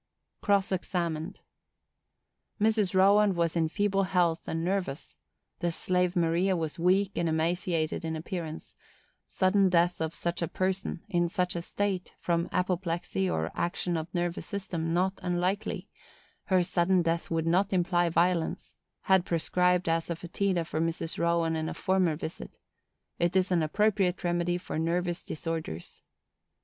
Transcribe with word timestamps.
Cross 0.41 0.71
examined.—Mrs. 0.71 2.95
Rowand 2.95 3.35
was 3.35 3.55
in 3.55 3.67
feeble 3.69 4.01
health, 4.05 4.47
and 4.47 4.63
nervous; 4.65 5.15
the 5.59 5.69
slave 5.71 6.15
Maria 6.15 6.57
was 6.57 6.79
weak 6.79 7.11
and 7.15 7.29
emaciated 7.29 8.03
in 8.03 8.15
appearance; 8.15 8.73
sudden 9.27 9.69
death 9.69 10.01
of 10.01 10.15
such 10.15 10.41
a 10.41 10.47
person, 10.47 11.03
in 11.07 11.29
such 11.29 11.55
a 11.55 11.61
state, 11.61 12.15
from 12.19 12.49
apoplexy 12.51 13.29
or 13.29 13.51
action 13.53 13.95
of 13.95 14.11
nervous 14.11 14.47
system, 14.47 14.91
not 14.91 15.19
unlikely; 15.21 15.87
her 16.45 16.63
sudden 16.63 17.03
death 17.03 17.29
would 17.29 17.45
not 17.45 17.71
imply 17.71 18.09
violence; 18.09 18.73
had 19.01 19.23
prescribed 19.23 19.85
asafœtida 19.85 20.65
for 20.65 20.81
Mrs. 20.81 21.19
Rowand 21.19 21.55
on 21.55 21.69
a 21.69 21.75
former 21.75 22.15
visit; 22.15 22.57
it 23.19 23.35
is 23.35 23.51
an 23.51 23.61
appropriate 23.61 24.23
remedy 24.23 24.57
for 24.57 24.79
nervous 24.79 25.21
disorders. 25.21 26.01